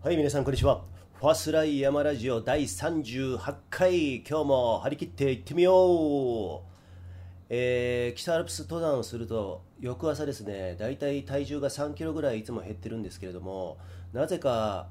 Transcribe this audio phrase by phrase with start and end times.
[0.00, 0.84] はい、皆さんこんにちは。
[1.14, 6.72] ファスライ山ラジオ第38回、今日も張り切っていってみよう。
[7.50, 13.76] えー北アルプス登山をすると、翌朝ですね、だいたい体重が3キロぐらいいつも減ってるんですけれども、
[14.12, 14.86] なぜか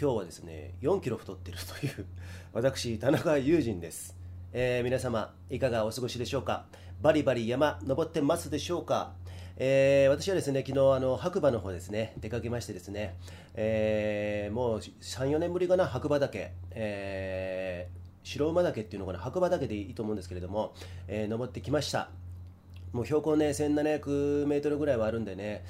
[0.00, 2.06] 今日はですね、4キロ太ってるという、
[2.54, 4.16] 私、田中友人です。
[4.54, 6.64] えー皆様、いかがお過ごしでしょうか？
[7.02, 9.12] バリバリ山、登ってますでしょうか？
[9.60, 13.16] えー私はですね昨日あの白馬の方ですね出かけましてですね、
[13.60, 20.74] えーもう3、4年ぶりかな、白馬岳、えー白馬岳っていうのかな、白馬岳でいいと思うんですけれども、
[21.08, 22.08] えー登ってきました。
[22.92, 25.64] もう標高ね1700メートルぐらいはあるんでね、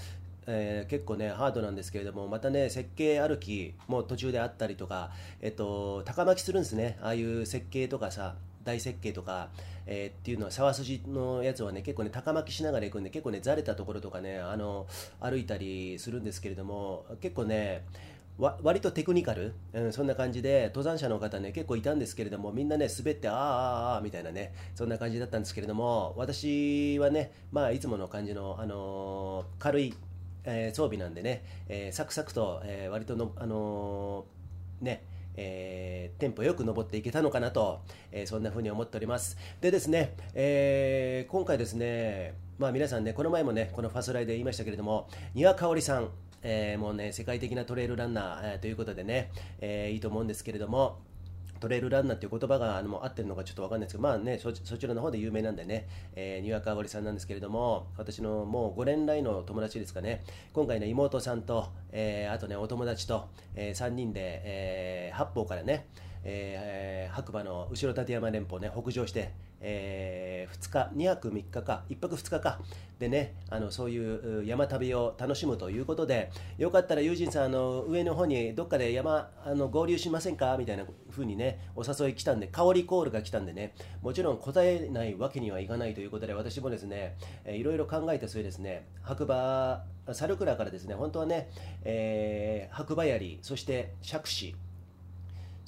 [0.47, 5.11] えー結構ねハードなんですけれどもまたね設計歩きも途中であったりとか、
[5.41, 8.35] えっと、高巻きするんですねああいう設計とかさ
[8.69, 9.49] 大設計とか、
[9.87, 14.87] えーっていうのは沢筋のやつはね結構ね高巻きしながら行くんで結構ねざれたところとかねあの
[15.21, 17.85] 歩いたりするんですけれども結構ね
[18.39, 29.95] 割とテクニカル、うん、そんな感じで登山者の方ね結構いたんですけれどもみんなね滑ってあーあーあーみたいなねそんな感じだったんですけれども私はねまあいつもの感じの、あのー軽い、
[30.45, 34.25] えー装備なんでね、えーサクサクと、え割との、あの
[34.81, 35.03] ね
[35.39, 39.39] えーテンポよく登っていけたのかなと、えーそんな風に思っております。
[39.61, 46.09] でですね、えー今回ですねまあ皆さんねこの前もねこのファーストライで言いましたけれども丹羽香織さん
[46.43, 50.99] えもうね世界的なトレイルランナー、えということでね、えいいと思うんですけれども
[51.61, 65.87] トレイルランナーっていう言葉があのう合ってるのかちょっとわかんないですけど、まあね、そちらの方で有名なんでね、えー、にわかわりさんなんですけれども、私のもう5年来の友達ですかね、今回ね、妹さんと、えーあとね、お友達と、え3人で、えー八方からね、
[66.25, 72.61] えー白馬の後ろ立山連峰ね、北上して、え2日、2泊3日か、1泊2日か、
[72.99, 80.57] でね、あのそういう山旅を楽しむということで、よかったら友人さん、あの上の方にどっかで山あの合流しませんか？
[80.59, 91.49] みたいな風にね、お誘い来たんで、香りコールが来たんでね、もちろん答えないわけにはいかないということで、私もですね、えーいろいろ考えた末ですね、白馬、猿倉からですね、本当はね、
[91.85, 94.55] えー白馬槍、そして杓子、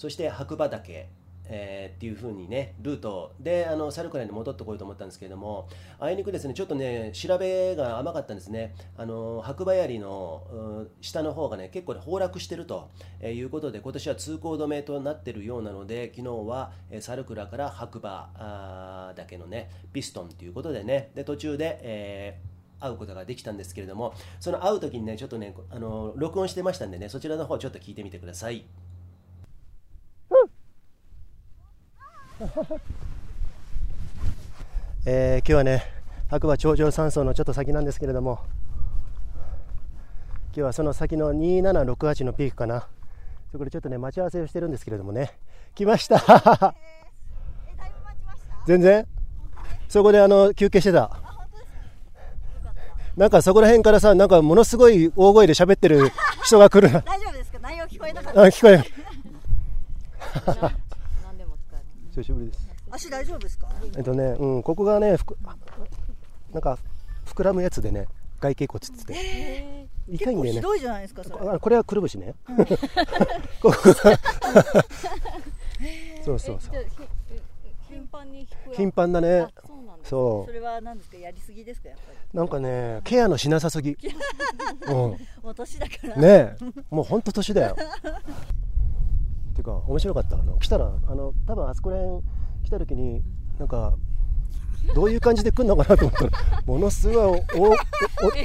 [0.00, 1.08] そして白馬岳、
[1.44, 5.68] えーっていう風にね、ルートであの猿倉に戻ってこようと思ったんですけれども、
[5.98, 12.88] あいにくですね、ちょっとね、調べが甘かったんですね、あの白馬槍の下の方がね、結構ね崩落してると
[13.22, 28.64] いうことで、今年は通行止めとなってるようなので、昨日は、えー猿倉から白馬あー岳のね、ピストンということでね、で途中で、えー会うことができたんですけれども、その会う時にね、ちょっとね、あの録音してましたんでね、そちらの方ちょっと聞いてみてください。
[35.06, 35.82] えー今日はね
[36.28, 38.40] 白馬頂上山荘のちょっと先なんですけれども
[40.46, 42.86] 今日はその先の2768のピークかな。
[43.52, 45.32] そこでちょっとね待ち合わせをしてるんですけれどもね。
[45.74, 46.16] 来ました。
[46.16, 46.26] えだ
[47.86, 48.46] いぶ待ちました？
[48.66, 49.06] 全然？
[49.88, 51.10] そこであの休憩してた？
[53.16, 56.10] なんかそこら辺からさなんかものすごい大声で喋ってる
[56.44, 56.92] 人が来る。
[56.92, 57.58] な 大丈夫ですか？
[57.60, 58.40] 内容聞こえなかっあた。
[58.42, 58.82] 聞こえ。
[62.20, 63.68] 久しぶりです足大丈夫ですか？
[63.96, 65.36] えっとね、うん、ここがね、ふく
[66.52, 66.78] なんか
[67.24, 68.08] 膨らむやつでね、
[68.40, 70.60] 外形骨っつって、痛いんだよね。
[70.60, 71.22] ひどいじゃないですか。
[71.24, 71.48] それ。
[71.48, 72.34] あこれはくるぶしね。
[73.62, 73.94] ここが
[76.24, 76.86] そうそうそう。
[77.88, 79.50] 頻繁に頻繁だねあ。
[80.02, 81.16] そうそそれは何ですか。
[81.16, 81.88] やりすぎですか。
[81.90, 82.18] やっぱり。
[82.32, 82.36] う。
[82.36, 83.96] なんかね、ケアのしなさすぎ。
[84.88, 86.16] うもう年だから。
[86.16, 86.20] ん。
[86.20, 86.56] ねえ、
[86.90, 87.76] もう本当年だよ。
[89.54, 90.36] てか、面白かった。
[90.36, 92.22] あの来たら、あの、多分あそこら辺
[92.64, 93.22] 来た時に、
[93.58, 93.94] なんか。
[94.94, 96.30] どういう感じで来るのかなと思ったら、
[96.64, 97.16] ものすごい
[97.54, 97.72] おお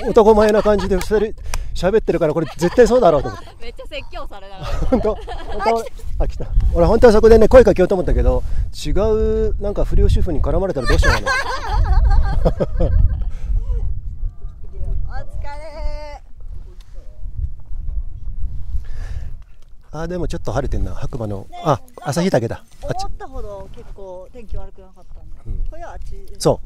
[0.07, 1.17] お男前な感じで二人
[1.73, 3.45] 喋ってるから、これ絶対そうだろうと思って。
[3.61, 5.15] めっちゃ説教されながら 本当？
[5.15, 5.25] 本
[5.63, 5.75] 当？
[5.75, 5.83] は
[6.19, 8.43] あ来た俺本当はそこでね声かけようと思ったけど
[8.85, 11.31] 違うなんか不良主婦に絡まれたらどうしようかな
[12.45, 12.49] お
[15.17, 16.21] 疲れ。
[20.01, 20.93] あでもちょっと晴れてんな。
[20.93, 21.47] 白馬の。
[21.63, 22.63] あ旭岳だ。
[22.83, 25.35] あっったほど結構天気悪くなかったんで。
[25.47, 25.69] うん。
[25.69, 26.25] これはあっち。
[26.37, 26.61] そ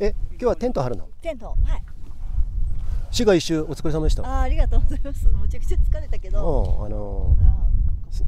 [0.00, 0.04] う。
[0.04, 1.08] え今日はテント張るの？
[1.22, 1.46] テント。
[1.46, 1.82] はい。
[3.10, 4.22] 市が一周お疲れ様でした。
[4.22, 5.26] あーありがとうございます。
[5.28, 6.84] むちゃくちゃ疲れたけうんど。
[6.84, 8.24] あのあーす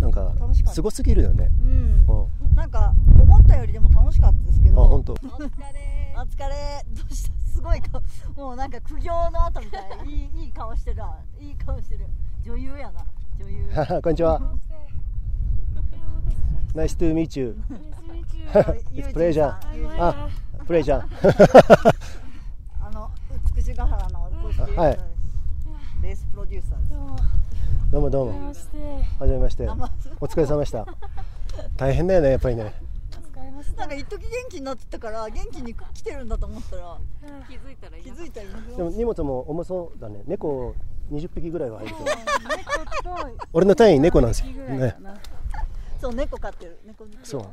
[0.00, 0.74] なんか楽しかった。
[0.74, 1.50] すごすぎるよね。
[1.62, 2.06] うん。
[2.08, 2.52] う。
[2.52, 2.54] ん。
[2.54, 4.84] なんか思ったよりでも楽しかったですけど。
[4.84, 5.12] あ本当。
[5.12, 5.30] お疲
[5.72, 6.14] れ。
[6.16, 6.84] お疲れ。
[6.90, 7.36] どうした？
[7.46, 8.02] すごい顔
[8.36, 11.18] もうなんか苦行の後みたいいいいい顔してるわ。
[11.40, 12.06] いい顔してる。
[12.44, 13.04] 女優やな
[13.38, 13.68] 女優。
[14.02, 14.40] こんにちは。
[16.74, 17.56] Nice to meet you.
[18.92, 19.76] ユー It's ジン pleasure さん。
[19.76, 20.30] ユーあ
[20.66, 21.06] プレイジャー
[22.80, 23.10] あの
[23.54, 24.28] 美しが原のは
[24.90, 24.98] い。
[26.02, 26.90] レースプロデューサーです。
[27.90, 28.48] どうもどうも。
[28.48, 28.54] は
[29.26, 29.68] じめまして。
[30.20, 30.86] お疲れ様でした。
[31.76, 32.74] 大変だよね、やっぱりね。
[33.76, 36.98] なんか一時元気になってたから元気に来てるんだと思ったら
[37.48, 38.46] 気づいたら
[38.76, 40.22] でも荷物も重そうだね。
[40.26, 40.74] 猫
[41.10, 42.04] 20匹ぐらいは入ると
[43.52, 44.46] 俺の単位猫なんですよ。
[44.46, 44.96] ね
[46.00, 47.46] そう猫飼ってる猫にそう。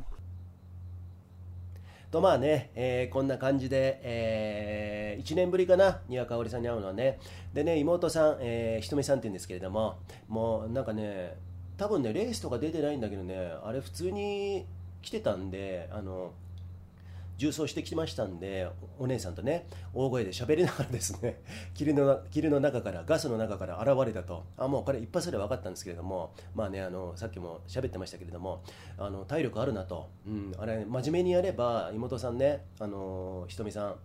[2.10, 7.18] とまあね、えーこんな感じで、え1年ぶりかな、丹羽香織さんに会うのはね、
[7.52, 9.96] でね、妹さん、えーひとみさんって言うんですけれども、
[10.28, 11.36] もうなんかね、
[11.76, 14.64] 多分ね、レースとか出てないんだけどね、あれ、普通に
[15.02, 16.32] 来てたんで、あの
[17.36, 21.42] 重装してきましたんで、お姉さんとね、大声で喋りながらですね、
[21.74, 28.62] 霧の霧の中から、ガスの中から現れたと、あもうこれ、一発で分かったんですけれども、まあね、あのさっきも喋ってましたけれども、
[28.98, 33.96] あの体力あるなと、うん、あれ、真面目にやれば、妹さんね、あのひとみさん、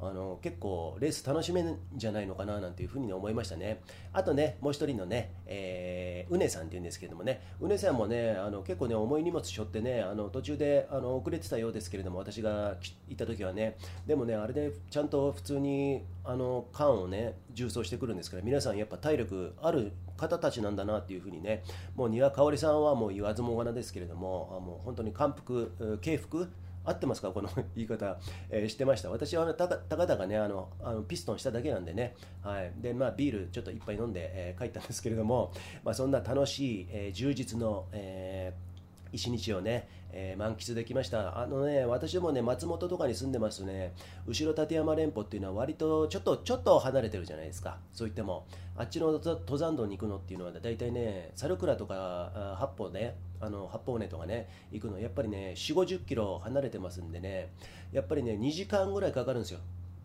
[0.00, 3.80] あの結構レース楽しめるんじゃないのかななんていうふうに思いましたね。
[4.12, 12.76] あとね、もう一人のね、えーうねさんっていうんですけれどもね、うねさんもね、あの結構ね、重い荷物背負ってね、あの途中であの遅れてたようですけれども、私が
[13.08, 13.76] 行った時はね、
[14.06, 21.62] でもね、あれでちゃんと普通にあの缶をね、重装してくるんですから、皆さんやっぱ体力ある方たちなんだなっていうふうにね、
[21.94, 26.50] もう丹羽香織さんはもう言わずもがなですけれども、あもう本当に感服、敬服、
[26.86, 28.18] 合ってますか、この 言い方、
[28.48, 29.10] えーしてました。
[29.10, 32.72] 私はねたかたかだかねあの、あのピストンしただけなんでね、はい。
[32.78, 35.52] でまあ、ビールちょっといっぱい飲んで、えー帰ったんですけれども、
[35.84, 38.75] まあ、そんな楽しい、えー充実の、えー
[39.16, 41.38] 一日をね、えー満喫できました。
[41.40, 43.94] あのね、私もね、松本とかに住んでますとね、
[44.26, 47.78] 後ろ立山連峰っていうのは割とちょっと、ちょっと離れてるじゃないですか。
[47.92, 48.46] そう言っても、
[48.76, 57.52] あっちの登山道に行くのっていうのは、大体ね、猿倉とか八方ね、あの八方根とかね、行くの、やっぱりね、4、50キロ離れてますんでね、
[57.92, 59.60] やっぱりね、2時間ぐらいかかるんですよ。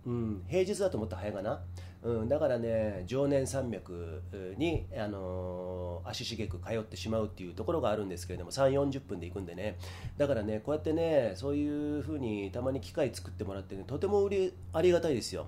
[0.06, 1.62] うん、平日だと思ったら早いかな、
[2.04, 4.22] うん、だからね常年山脈
[4.58, 9.78] に、あのー足しげく通ってしまうっていうところがあるんですけれども3 4 0分で行くんでね。
[10.18, 15.48] だからねこうやってねそういうふうにたまに機会作ってもらってねとても売りありがたいですよ。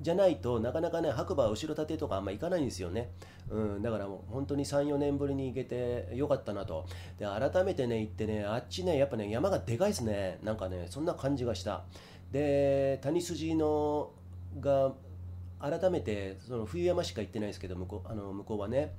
[0.00, 3.10] じゃないとなかなかね白馬後ろ盾とかあんま行かないんですよね、
[3.50, 6.86] うん、だからもう本当に34年ぶりに行けてよかったなと。
[7.18, 10.38] で改めてね行ってねあっちねやっぱね山がでかいですね。
[10.42, 11.84] なんかねそんな感じがした。
[12.30, 14.10] で谷筋の
[14.60, 14.92] が
[15.60, 18.94] 改めてその冬山しか行ってないですけど向こうあの向こうはね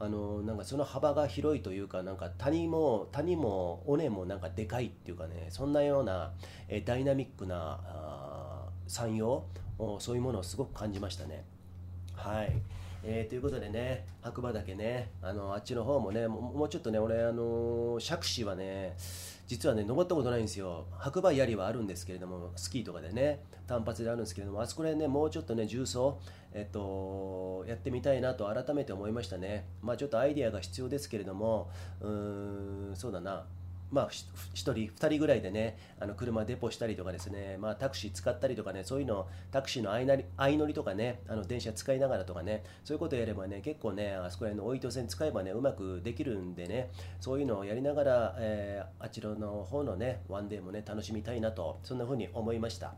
[0.00, 6.32] あのなんかその幅が広いというかなんか谷も谷も尾根もなんかでかいっていうかねそんなような
[6.68, 9.44] えダイナミックなあ山陽
[9.98, 11.44] そういうものをすごく感じましたね。
[12.14, 12.52] はい
[13.04, 18.96] えーということでね、白馬岳ね、あのあっちの方もね、もうもうちょっとね、俺、あの釈子はね、
[19.46, 26.18] 実はね、登ったことないんですよ、白馬槍はあるんですけれども、スキーとかでね、単発であるんですけれども、あそこら辺ね、もうちょっとね、重装、
[26.52, 33.46] えっと、やってみたいなと改めて思いましたね、まあ、ちょっとアイデアが必要ですけれども、うーん、そうだな。
[33.90, 46.90] まあ、1人、2人ぐらいでね、あの車デポしたりとかですね、まあ、タクシー使ったりとかね、そういうの、タクシーの相なり相乗りとかね、あの電車使いながらとかね、そういうことやればね、結構ね、あそこら辺の大糸線使えばね、うまくできるんでね、
[47.20, 52.94] そういうのをやりながら、えーあちらの方のね、ワンデーもね、楽しみたいなと、そんな風に思いました。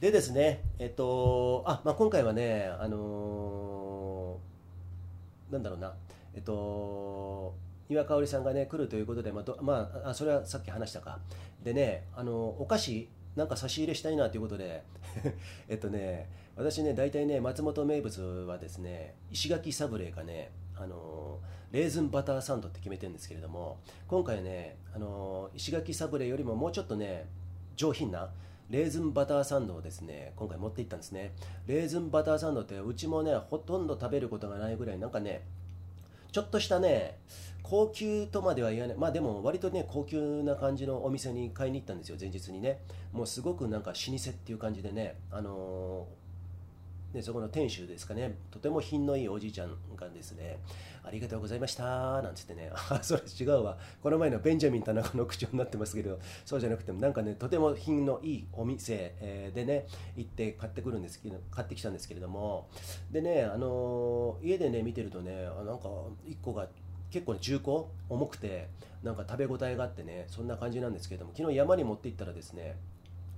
[0.00, 5.94] でですね、えっと、あ、まあ、今回はね、あのーなんだろうな、
[6.34, 7.54] えっと、
[7.88, 11.18] 岩香織さんがね、来るということで、まあまあ、あそれはさっき話したか。
[11.62, 14.82] でね、あのお菓子、なんか差し入れしたいなということで、
[15.68, 21.38] えっとね、私ね、大体ね、松本名物はですね、石垣サブレーかね、あの
[21.72, 27.26] レーズンバターサンドって決めてるんですけれども、今回ね、あの石垣サブレーよりももうちょっとね、
[27.76, 28.30] 上品な、
[28.70, 31.32] レーズンバターサンドをですね今回持っていったんですね
[31.66, 35.42] レーズンバターサンドってうちもねほとんど食べることがないぐらいなんかね
[36.32, 37.18] ちょっとしたね
[37.62, 38.96] 高級とまでは言わない。
[38.96, 42.80] まあでも割とね高級な感じのお店に買いに行ったんですよ前日にね。
[43.12, 46.27] もうすごくなんか老舗っていう感じでねあのー
[47.12, 50.58] ね、そこの店主ですかね、とても品のいいおじいちゃんがですね、
[51.02, 59.86] ありがとうございましたなんつってね、 あ、それ違うわ、この前のベンジャミン田中の口調になってますけど、そうじゃなくても、なんかね、とても品のいいお店、でね、
[60.16, 62.68] 行って買ってくるんですけど、買ってきたんですけれども、
[63.10, 65.88] でね、あの家でね、見てるとね、あなんか
[66.26, 66.68] 1個が
[67.10, 68.68] 結構重厚重くて
[69.02, 72.76] なんか食べ応えがあってねそんな感じなんですけれども昨日山に持って行ったらですね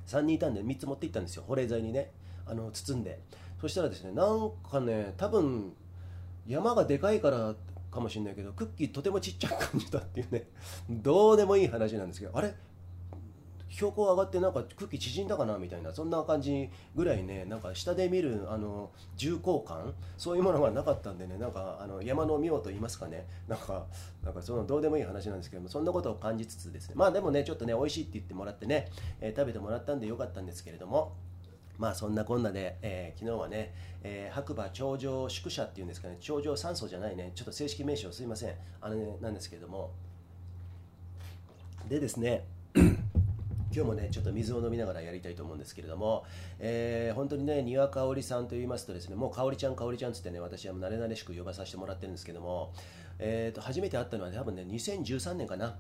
[0.07, 1.45] 3人いたんで3つ持って行ったんですよ。
[1.47, 2.11] 保冷剤にね
[2.47, 3.21] あの包んで。
[3.61, 5.73] そしたらですねなんかね多分
[6.47, 7.55] 山がでかいから
[7.91, 10.45] かもしれないけどクッキーとてもちっちゃく感じたっていうね
[10.89, 12.55] どうでもいい話なんですけどあれ？
[13.73, 23.87] 標高上がってなんか空気縮んだかなみたいなそんな感じぐらいねなんか下で見るあの重厚感そういうものがなかったんでねなんかあの山の妙と言いますかねなんか
[24.25, 28.89] なんかそのどうでもいい話なんですけどもそんなことを感じつつですねまあでもねちょっとね美味しいって言ってもらってね、
[29.21, 31.13] えー、食べてもらったんでよかったんですけれども
[31.81, 33.73] まあそんなこんなで、えー、昨日はね、
[34.03, 38.55] えー、白馬頂上宿舎っていうんですかね頂上酸素じゃないねちょっと正式名称すいません。
[38.83, 39.91] あれ、ね、なんですけれども。
[41.89, 42.45] でですね
[42.77, 42.93] 今
[43.73, 46.25] 日もねちょっと水を飲みながらやりたいと思うんですけれども、
[46.59, 52.75] えー、本当にね庭香織さんと言いますとですねもう香織ちゃん香織ちゃんつってね私は慣れ慣れしく呼ばさせてもらってるんですけども、
[53.19, 55.79] えー、と初めて会ったのは、ね、多分ね2013年かな。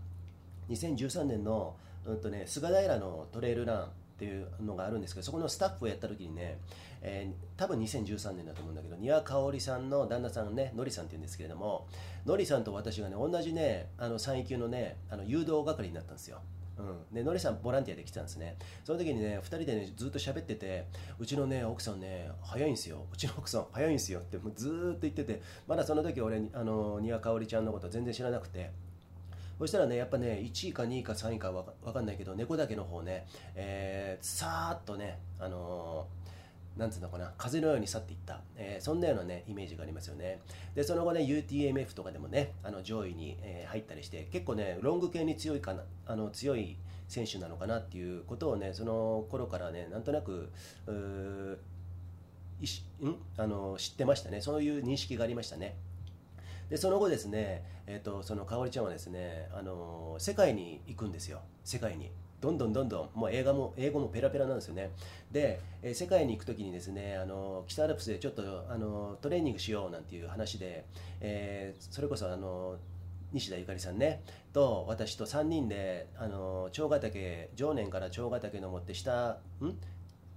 [0.71, 1.77] 2013年の、
[2.07, 3.89] うんとね、菅平のトレイルラン。
[4.21, 6.59] っていうのがあるんですけどそこのスタッフをやった時にね、
[7.01, 11.89] えー、多分2013年だと思うんだけど庭香織さんの旦那さんねのりさんっていうんですけれども
[12.27, 16.41] のりさんと私がね同じねあの3位級のねあの誘導係になったんですよ。
[16.79, 18.57] うん、でのりさんボランティアで来たんですね。
[18.85, 20.85] その時にね2人でねずっと喋ってて
[21.19, 23.07] うちのね奥さんね早いんですよ。
[23.11, 28.71] うちの奥さん早いんですよってもうずっと言っててまだその時俺あの庭香織ちゃんのこと全然知らなくて
[29.61, 36.31] そしたらねやっぱね1位か2位か3位か分かんないけど猫岳の方ね、えー、さーっとねあのー
[36.77, 40.41] なんつうのかな、風のように去っていった、えー、そんなような、ね、イメージがありますよね。
[40.75, 50.49] で、その後ね、UTMF とかでもね、あの上位に、えー、入ったりして、結構ね、ロング系に強いかな、あの強い選手なのかなっていうことをね、その頃からね、なんとなく、
[52.61, 53.15] いしん？
[53.37, 55.77] あの知ってましたね、そういう認識がありましたね。
[56.71, 62.11] でその後ですね、えーと、そのかおりちゃんはですね、あの世界に行くんですよ、世界に。
[62.41, 64.93] どんどんどんどんもう映画も英語もペラペラなんですよね。
[65.31, 70.87] で、えー、世界に行く時にですねあの北アルプスでちょっとあのトレーニングしようなんていう話で、
[71.21, 72.79] えー、それこそあの
[73.33, 74.23] 西田ゆかりさんね
[74.55, 79.77] と私と3人であの長ヶ岳常年から長ヶ岳登って下ん？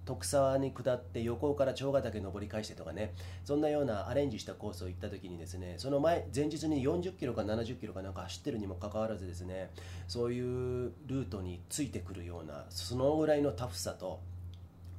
[0.06, 3.14] 徳沢に下って横から長ヶ岳登り返してとかね。
[3.46, 9.70] そんなようなアレンジしたコースを行った時にですねその前前日に40キロか70キロかなんか走ってるにもかかわらずですね
[10.08, 14.20] そういうルートについてくるようなそのぐらいのタフさと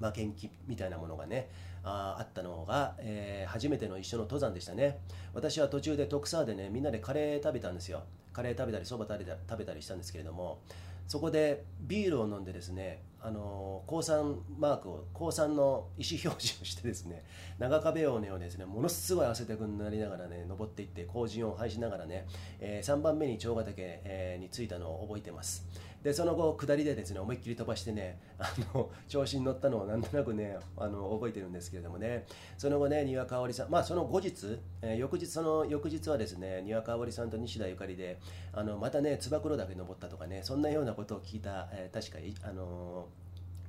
[0.00, 1.48] 負けん気みたいなものがね
[1.84, 4.98] ああったのが、えー、初めての一緒の登山でしたね。
[5.34, 8.04] 私は途中で徳沢でねみんなでカレー食べたんですよ。
[8.32, 10.58] カレー食べたりそば食べたりしたんですけれども
[11.06, 17.24] そこでビールを飲んでですねあの高山マークを高山の意思表示をしてですね
[17.58, 22.26] 長壁尾根をですねものすごい汗だくになりながらね登っていって後陣を排しながらね、
[22.60, 25.66] えー、3番目に長ヶ岳、えー、に着いたのを覚えてます。
[26.02, 32.26] でその後下りでですね思いっきり飛ばしてね あの調子に乗ったのをなんとなくねあの覚えてるんですけれどもね。
[32.58, 38.20] その後ね丹羽香織さんまあその後日、えー、翌日その翌日はですね丹羽香織さんと西田ゆかりで
[38.52, 43.13] あのまたね燕岳登ったとかねそんなようなことを聞いた、えー、確かあのー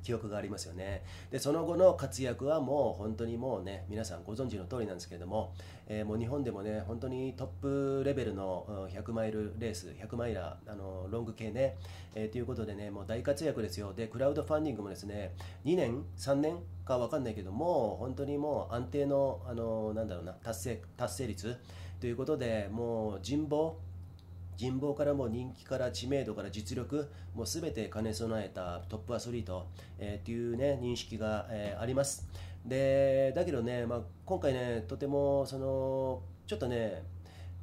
[0.05, 1.03] 記憶がありますよね。
[1.31, 5.53] でその後の活躍はもう本当にもうね皆さんご存知の通りなんですけれども、
[5.87, 11.77] えー、もう日本でもね本当にトップレベルの100マイルレース100マイラーあのロング系ね、
[12.13, 13.93] えー、ということでねもう大活躍ですよ。
[13.93, 15.33] でクラウドファンディングもですね
[15.65, 21.57] 2年3年か分かんないけども本当にもう安定のあのなんだろうな達成達成率
[21.99, 23.79] ということでもう人望
[24.57, 29.67] 人望からも人気から知名度から実力もう全て兼ね備えたトップアスリート、
[29.99, 32.27] えー、っていうね認識が、えー、あります。
[32.65, 37.03] でだけどね、まあ、今回ねとてもそのちょっとね、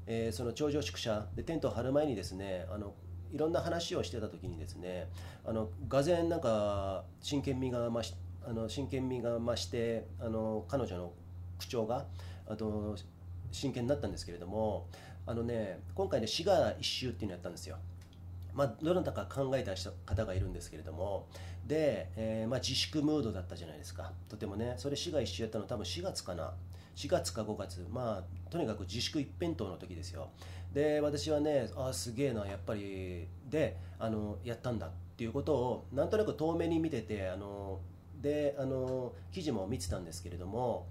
[0.06, 2.94] えー、その頂上宿舎でテントを張る前にですねあの
[3.32, 5.08] いろんな話をしてた時にですね
[5.44, 11.12] あのがぜなんか真剣味が増しあの真剣味が増してあの彼女の
[11.58, 12.04] 口調が
[12.46, 12.96] あと
[13.50, 14.86] 真剣になったんですけれども
[15.26, 17.76] あのね今回ね滋賀一周っていうのやったんですよ。
[18.54, 19.72] まあ、どなたか考えた
[20.04, 21.26] 方がいるんですけれども。
[21.66, 24.12] で、えー、まあ、自粛ムードだったじゃないですか。
[24.28, 26.52] とてもねそれ滋賀一周やったの多分4月かな。
[26.96, 27.86] 4月か5月。
[27.90, 30.28] まあとにかく自粛一辺倒の時ですよ。
[30.72, 33.28] で私はねああすげえなやっぱり。
[33.48, 37.80] であのやったんだっていうことをなんとなく遠目に見ててあの
[38.20, 40.88] であの記事も見てたんですけれども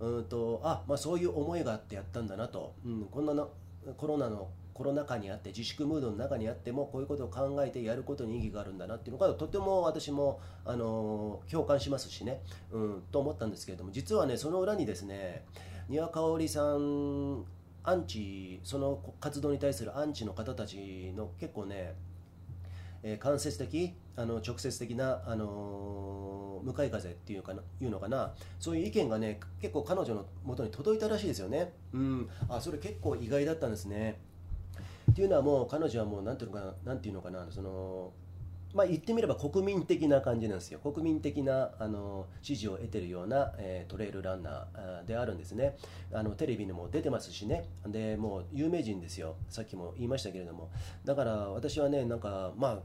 [0.00, 3.50] うんとあ、まあ、そういう思いがあってやったんだなと、うん、こんなの
[3.96, 12.40] コロナのコロナ禍にあって自粛ムードの中にあってもこういうことを考えてやることに意義があるんだなっていうのがとても私も、あの共感しますしね、
[12.72, 15.44] うん、と思ったんですけれども実はねその裏にですね
[15.88, 17.44] 丹羽香織さん
[17.82, 21.94] アンチその活動に対するアンチの方たちの結構ね、
[23.02, 28.34] えー、間接的あの直接的な、あの向かい風っていうかないうのかな。
[28.58, 31.72] そういう意見がね結構彼女のもとに届いたらしいですよね。
[31.92, 32.28] うん。
[32.48, 34.20] あそれ結構意外だったんですね。
[35.10, 38.12] っていうのはもう彼女はもう何ていうのかな何ていうのかなその
[38.72, 45.76] まあ、言ってみれば国民的な感じなんですよ、国民的なあの支持を得ているような、えー、トレイルランナーであるんですね。
[46.12, 47.64] あの、テレビにも出てますしね。
[47.86, 50.70] で、もう有名人ですよ、さっきも言いましたけれども、
[51.04, 52.78] だから私はね、なんか、まあ、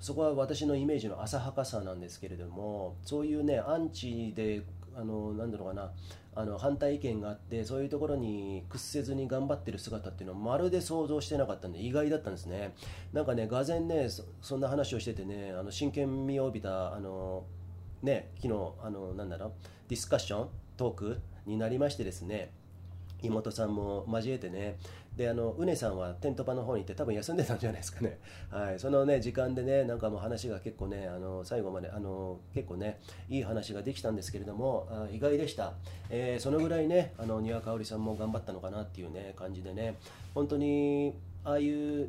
[0.00, 4.62] そこは私のイメージの浅はかさなんですけれども、そういうね、アンチで、
[4.96, 5.92] あのなんだろうかな、
[6.34, 12.74] あの反対意見があってそういうところに屈せずに頑張ってる姿っていうのはまるで想像してなかったんで意外だったんですね。
[13.12, 14.08] なんかねがぜね
[14.42, 17.44] そんな話をしててねあの真剣味を帯びたあの
[18.02, 19.52] ね昨日あのなんだろう
[19.88, 22.52] ディスカッショントークになりましてですね
[23.22, 24.76] 妹さんも交えてね。
[25.16, 28.18] であのうねさんはテントパの方に行って多分休んでたんじゃないですかね、
[28.50, 35.74] はい、そのね時間でねなんかもう話が結構ねあの最後まであの結構ねいい話ができたんですけれどもあ意外でした、
[36.10, 39.96] えー、そのぐらいねあの丹羽香織さんも頑張ったのかなっていうね感じでね。
[40.34, 42.08] 本当にああいう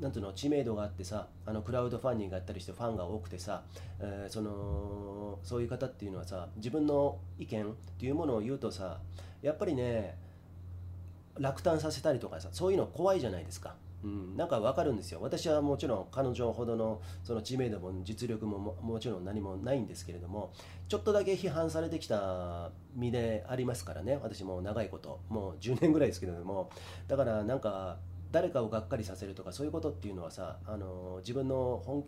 [0.00, 3.62] なんていうの知名度があってさあのクラウドファンディングがあったりしてファンが多くてさ、
[4.00, 8.98] えー、そのそういう方っていうのはさ自分の意見っていうものを言うとさ
[9.44, 10.16] やっぱりね
[11.38, 13.76] 落胆させたりとかさそういうの怖いじゃないですか。
[14.02, 20.52] うん、なんか分かるんですよ、私はもちろん彼女ほどのその知名度も実力ももちろん何もないんですけれども、
[20.88, 26.68] ちょっとだけ批判されてきた身でありますからね、私も長いこと、もう10年ぐらいですけれども、
[27.08, 27.96] だからなんか、
[28.30, 32.04] 誰かをがっかりさせるとか、そういうことっていうのはさ、あの自分の本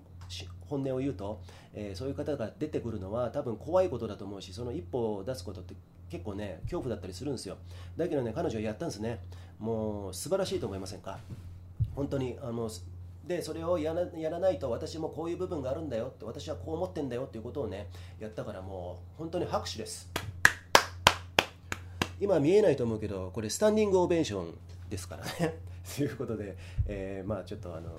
[0.68, 1.40] 本音を言うと、
[1.72, 5.74] えー、そういう方が出てくるのは、多分怖いことだと思うし、その一歩を出すことって
[6.10, 7.56] 結構ね恐怖だったりするんですよ。
[7.96, 9.20] だけどね彼女はやったんですね。
[9.58, 11.18] もう素晴らしいと思いませんか？
[11.94, 12.70] 本当にあの
[13.26, 17.88] でそれをやらないと私もこういう部分があるんだよって私はこう思ってんだよっていうことをね
[18.20, 20.08] やったからもう本当に拍手です。
[22.20, 24.54] 今見えないと思うけどこれスタンディングオベーション
[24.88, 25.58] ですからね。
[25.96, 27.90] ということで、えー、まあちょっとあの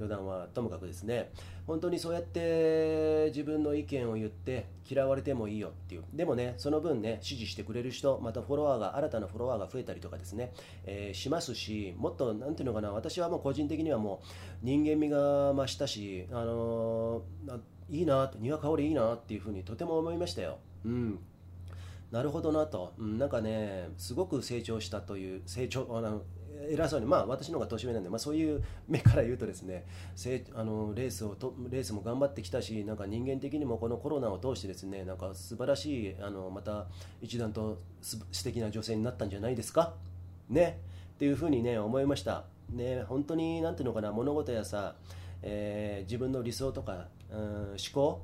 [0.00, 1.30] 余談はともかくですね
[1.66, 6.04] 本当にそうやって自分の意見を言って嫌われてもいいよっていう。
[6.14, 10.52] でもねその分ね支持してくれる人またフォロワーが新たなフォロワーが増えたりとかですね、
[10.84, 14.26] えー、しますしもっと何ていうのかな私はもう個人的にはもう
[14.62, 20.58] 人間味が増したしあのー、いいな庭香りいいなっていうふうにとても思いましたよ。
[20.84, 21.18] うん。
[22.10, 26.22] なるほどなと、うん、なんかね、すごく成長したという、成長、あの
[26.68, 29.86] 偉そうに、まあ、私の方が年上なんで、まあ、そういう目から言うとですね
[30.54, 36.86] あのレースをとレースも頑張ってきたしなんか人間的にもこのコロナを通してですねなんか素晴らしいあのまた
[37.22, 39.94] 一段と素敵な女性になったんじゃないですか？
[40.48, 40.80] ね？
[41.14, 42.44] っていうふうにね思いました。
[42.70, 44.94] ね本当になんていうのかな物事やさ、
[45.42, 48.22] えー、自分の理想とか、うん、思考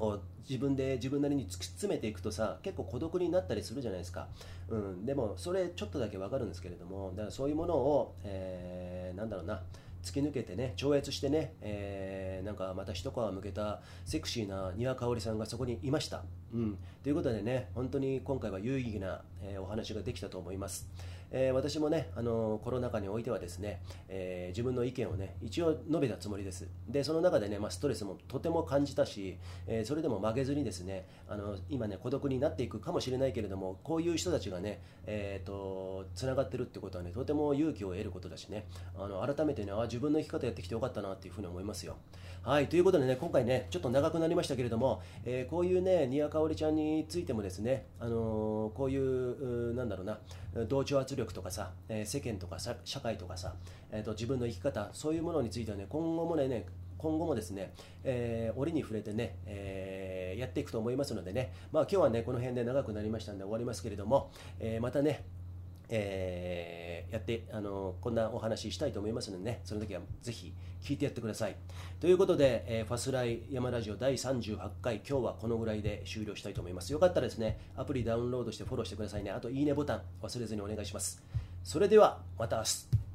[0.00, 4.26] を自分で自分なりに突き詰めていくとさ結構孤独になったりするじゃないですか、
[4.68, 9.62] うん、でもそれちょっとだけ分かるんですけれどもだからそういうものを、えー、なんだろうな。
[10.02, 20.88] 突き抜けてね超越してね、えー、なんかまた一皮向けたセクシーな丹羽香織さんがそこにいました、うん、ということでね本当に今回は有意義な、えー、お話ができたと思います。
[21.32, 26.68] えー、私もね、あのコロナ禍においてはですね、えー、自分の意見をね、一応述べたつもりです。
[26.88, 38.66] で、その中でね、まあ、ストレスもとても感じたし、えー、それでも負けずにですね、あの今ね、孤独になっていくかもしれないけれども、こういう人たちがね、えーと、つながってるってことはね、とても勇気を得ることだしね、
[38.98, 41.96] あの改めてね、あ自分の生き方やってきてよかったなっていうふうに思いますよ。
[42.42, 50.18] はい、ということでね、今回ね、ちょっと長くなりましたけれども、えこういうね、丹羽香織ちゃんについてもですね、あのこういう、なんだろうな、
[50.66, 53.54] 同調圧力力とかさ、え世間とか社会とかさ、
[53.92, 56.66] えーと、自分の生き方そういうものについてはね今後もね
[57.00, 57.72] 今後もですね、
[58.04, 65.24] えー、折に触れてね、えー、やっていくと思いますのでね、まあ、今日はねこの辺で長くなりましたんで終わりますけれども、えー、またね
[65.90, 71.56] えー、やってあのこんなお話ししたいと思いますのでねその時はぜひ聞いてやってください。
[72.00, 76.92] ということで、えー、ファスライ山ラジオ第38回今日はこのぐらいで終了したいと思います。
[76.92, 79.30] よかったらですねアプリダウンロードしてフォローしてくださいね。
[79.30, 81.22] あといいねボタン忘れずにお願いします。
[81.64, 83.09] それではまた明日。